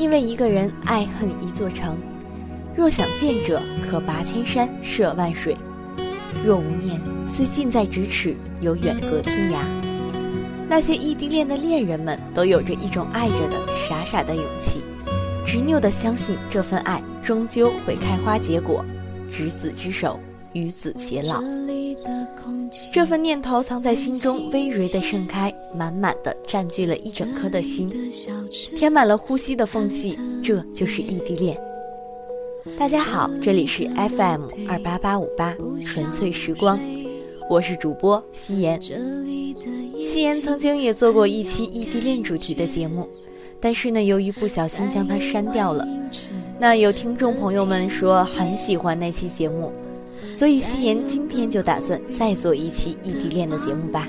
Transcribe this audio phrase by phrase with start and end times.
[0.00, 1.94] 因为一个人爱恨一座城。
[2.74, 5.54] 若想见者，可跋千山，涉万水；
[6.42, 6.98] 若无念，
[7.28, 9.58] 虽近在咫尺，犹远隔天涯。
[10.70, 14.80] 那些异地恋的恋人们，都有着一种爱着的傻傻的勇气，
[15.44, 18.82] 执拗的相信这份爱终究会开花结果，
[19.30, 20.18] 执子之手，
[20.52, 21.42] 与子偕老。
[22.92, 27.90] 这份念头藏在心中，微蕤的盛开，满满的占据了一整颗的心，
[28.76, 30.18] 填满了呼吸的缝隙。
[30.42, 31.60] 这就是异地恋。
[32.78, 36.78] 大家好，这里是 FM 二八八五八纯粹时光，
[37.48, 38.80] 我是主播夕颜。
[40.02, 43.08] 夕颜曾经也做过一期异地恋主题的节目，
[43.60, 45.86] 但是呢，由于不小心将它删掉了。
[46.58, 49.72] 那有听众朋友们说很喜欢那期节目，
[50.32, 54.08] 所以夕颜今天就打算再做一期异地恋的节目吧。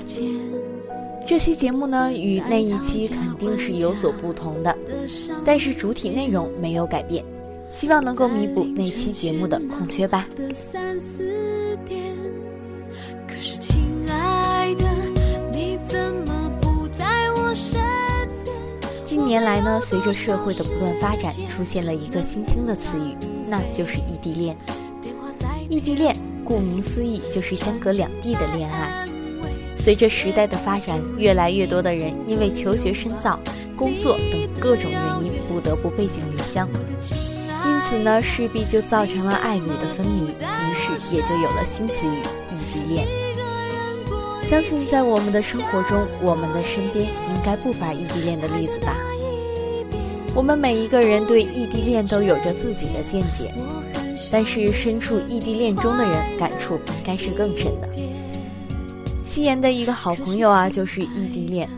[1.26, 4.76] 这期节目呢，与那一期肯定是有所不同的，
[5.44, 7.24] 但是主体内容没有改变。
[7.70, 10.26] 希望能够弥补那期节目的空缺吧。
[19.04, 23.16] 近年来呢，随着社会的不断发展，出现了一个新兴的词语，
[23.48, 24.56] 那就是异地恋。
[25.72, 29.06] 异地恋顾名思义就是相隔两地的恋爱。
[29.74, 33.40] 随着时代的发展，越来越多的人因为求学深造、
[33.74, 36.68] 工作等各种原因，不得不背井离乡。
[37.64, 42.20] 因此呢，势必就造成了爱侣的分离，于是也就有了新词语——
[42.52, 43.08] 异地恋。
[44.42, 48.94] 相信在我们的生活中，我们的身边应该不乏异地恋的例子吧。
[50.34, 53.54] 我们每一个人对异地恋都有着自己的见解，
[54.30, 57.88] 但是身处异地恋中的人感触应该是更深的。
[59.24, 61.68] 夕颜的一个好朋友啊，就是异地恋。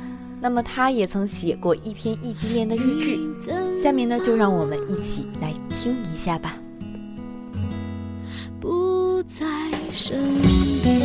[0.40, 3.18] 那么他也曾写过一篇异地恋的日志，
[3.78, 6.56] 下面呢就让我们一起来听一下吧。
[8.60, 9.46] 不在
[9.90, 11.00] 身边。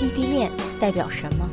[0.00, 1.48] 异地恋代表什么？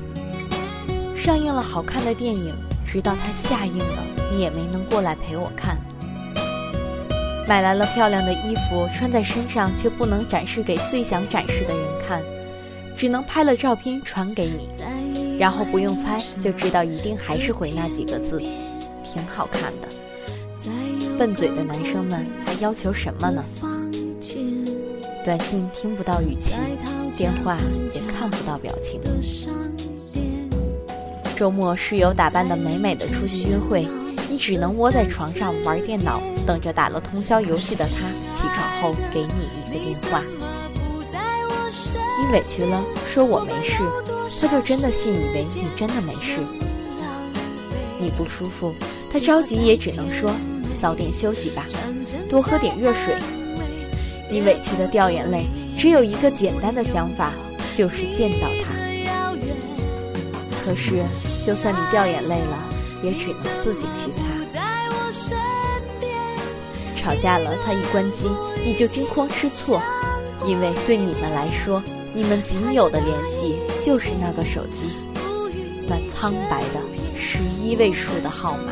[1.16, 2.53] 上映了好看的电影，
[2.92, 5.78] 直到它下映了，你也没能过来陪我看。
[7.48, 12.24] 买来了漂亮的衣服，穿在身上却不能展示给最想展示的人看，
[12.98, 14.70] 只能拍了照片传给你，
[15.38, 18.40] 然后不用猜就知道一定还是回那几个字，
[19.04, 19.88] 挺好看的。
[21.16, 23.44] 笨嘴的男生们还要求什么呢？
[25.24, 26.56] 短信听不到语气，
[27.14, 27.56] 电话
[27.94, 29.00] 也看不到表情。
[31.40, 33.88] 周末室友打扮的美美的出去约会。
[34.30, 40.22] 你只能窝在床上玩电脑，等着打了通宵游戏的他起床后给你一个电话。
[42.20, 43.78] 你委屈了，说我没事，
[44.42, 46.42] 他就真的信以为你真的没事。
[47.98, 48.76] 你不舒服，
[49.10, 50.36] 他着急也只能说
[50.78, 51.66] 早点休息吧，
[52.28, 53.16] 多喝点热水。
[54.30, 55.46] 你委屈的掉眼泪，
[55.78, 57.32] 只有一个简单的想法，
[57.74, 58.69] 就是见到他。
[60.69, 61.03] 可是，
[61.44, 62.69] 就算你掉眼泪了。
[63.02, 63.59] 也只能。
[63.59, 64.24] 自己去擦。
[66.96, 68.30] 吵架了，他一关机，
[68.63, 69.81] 你就惊慌失措，
[70.46, 71.81] 因为对你们来说，
[72.13, 74.90] 你们仅有的联系就是那个手机，
[75.88, 76.79] 那苍白的
[77.16, 78.72] 十一位数的号码。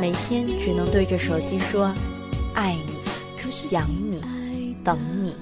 [0.00, 0.88] 每天只能。
[0.92, 1.92] 对着手机说
[2.54, 5.34] “爱你，想你，等你”。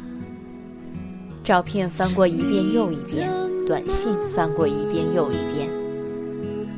[1.44, 3.28] 照片翻过一遍又一遍，
[3.70, 5.70] 短信翻过一遍又一遍。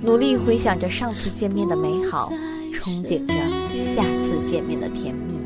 [0.02, 2.30] 努力回想着上次见面的美好，
[2.70, 3.34] 憧憬着
[3.80, 5.42] 下次见面的甜蜜。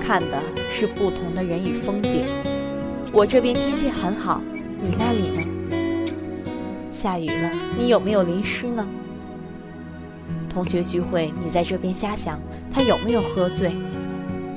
[0.00, 0.40] 看的
[0.70, 2.22] 是不同的人与风景。
[3.12, 4.40] 我这边天气很好，
[4.80, 5.42] 你那里呢？
[6.92, 8.86] 下雨了，你有没有淋湿呢？
[10.48, 12.38] 同学聚会，你在这边瞎想，
[12.70, 13.76] 他有没有喝醉？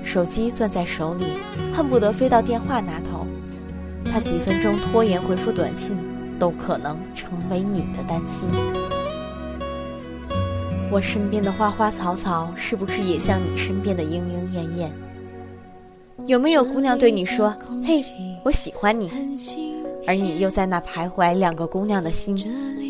[0.03, 1.23] 手机攥在手里，
[1.73, 3.24] 恨不得飞到电话那头。
[4.15, 5.99] 他几分钟拖延回复短信。
[6.37, 8.47] 都可能成为你的担心。
[10.91, 14.93] 我身边的花花草草，是不是也像你身边的莺莺燕燕？
[16.27, 18.03] 有没有姑娘对你说：“嘿，
[18.43, 19.09] 我喜欢你”，
[20.05, 22.35] 而你又在那徘徊两个姑娘的心，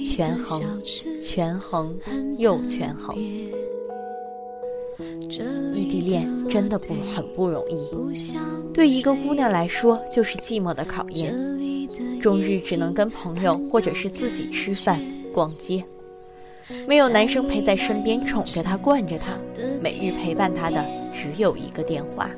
[0.04, 0.60] 权衡，
[1.22, 1.96] 权衡
[2.40, 3.16] 又权衡。
[5.74, 7.90] 异地恋真的不很不容易，
[8.74, 11.34] 对一个姑娘来说，就是寂寞的考验。
[12.22, 15.00] 终日只能跟朋友或者是自己吃饭、
[15.32, 15.84] 逛街，
[16.88, 19.38] 没有男生陪在身边宠着她、惯着她，
[19.82, 20.84] 每日陪伴她的
[21.14, 22.32] 只有一个电话。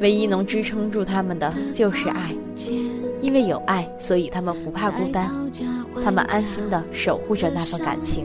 [0.00, 2.34] 唯一能支撑住他们的就是爱，
[3.20, 5.30] 因为有爱，所以他们不怕孤单，
[6.02, 8.24] 他们安心的守护着那份感情。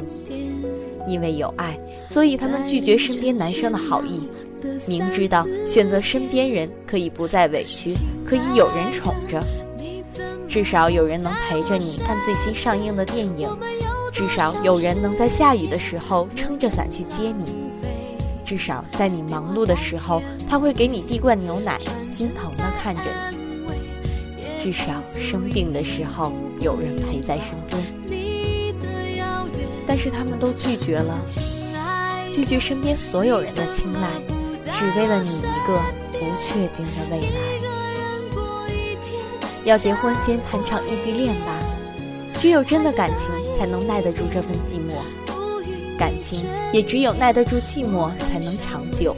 [1.09, 1.77] 因为有爱，
[2.07, 4.29] 所以他们拒绝身边男生的好意，
[4.87, 7.93] 明知道选择身边人可以不再委屈，
[8.25, 9.43] 可以有人宠着，
[10.47, 13.49] 至少有人能陪着你看最新上映的电影，
[14.13, 17.53] 至少有人能在下雨的时候撑着伞去接你，
[18.45, 23.01] 至少在你忙碌的时候他会给你递罐牛奶，心疼的看着
[23.31, 28.18] 你，至少生病的时候有人陪在身边。
[29.89, 31.19] 但是他们都拒绝了，
[32.31, 34.07] 拒绝身边所有人的青睐，
[34.71, 35.81] 只为了你一个
[36.11, 37.39] 不确定的未来。
[39.65, 41.57] 要结婚，先谈场异地恋吧。
[42.39, 44.93] 只有真的感情，才能耐得住这份寂寞；
[45.97, 49.15] 感情也只有耐得住寂寞，才能长久。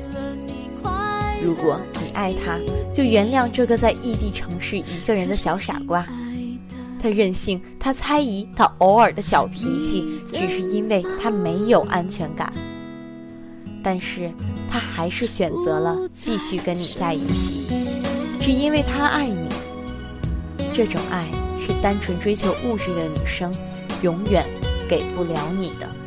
[1.44, 2.58] 如果你爱他，
[2.94, 6.08] 就原谅这个在异地城市一个人的小傻瓜。
[7.02, 12.54] 他任性，他猜疑，他偶尔的小脾气，只是因为他没有安全感。
[13.84, 14.32] 但是，
[14.70, 17.66] 他还是选择了继续跟你在一起，
[18.40, 19.50] 只因为他爱你。
[20.72, 21.26] 这种爱
[21.60, 23.52] 是单纯追求物质的女生
[24.04, 24.46] 永远
[24.88, 26.01] 给不了你的。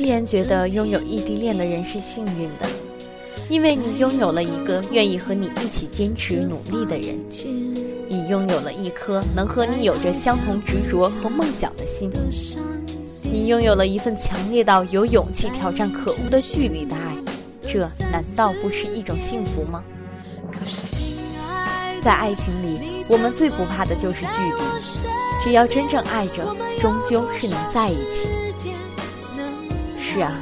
[0.00, 2.66] 夕颜觉得拥有异地恋的人是幸运的，
[3.50, 7.20] 因为你拥有了一个愿意和你一起坚持努力的人，
[8.08, 12.10] 你拥有了一颗能和你有着相同执着和梦想的心，
[13.20, 17.14] 你拥有了一份强烈到有勇气挑战可恶的距离的爱，
[17.68, 17.80] 这
[18.10, 19.84] 难道不是一种幸福吗？
[22.00, 24.62] 在爱情里，我们最不怕的就是距离，
[25.42, 28.30] 只要真正爱着，终究是能在一起。
[30.12, 30.36] 是啊，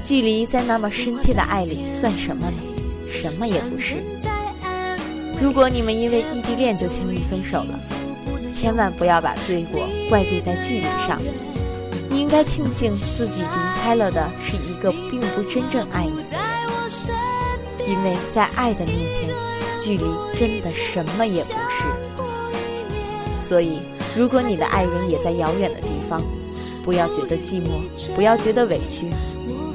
[0.00, 2.56] 距离在那么深切的爱里算什么呢？
[3.10, 3.96] 什么也不是。
[5.42, 7.76] 如果你们因为异地恋就轻易分手了，
[8.52, 11.20] 千万不要把罪过怪罪在距离上。
[12.08, 19.28] 你应该庆幸自己离开了的是一个并不真正爱你的人，因为在爱的面前，
[19.76, 20.04] 距离
[20.38, 21.84] 真的什么也不是。
[23.40, 23.80] 所以，
[24.16, 26.22] 如果你的爱人也在遥远的地方，
[26.88, 27.82] 不要觉得寂寞，
[28.14, 29.10] 不要觉得委屈，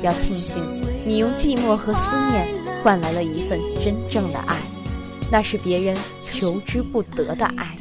[0.01, 0.63] 要庆幸
[1.05, 2.47] 你用寂寞和思念
[2.81, 4.59] 换来了一份真正的爱，
[5.31, 7.75] 那是别人求之不得的爱。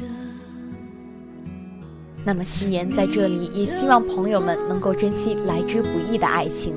[2.23, 6.75] 那么，夕颜在这里也希望朋友们能够珍惜来之不易的爱情，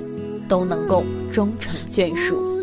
[0.48, 2.55] 都能够终成眷属。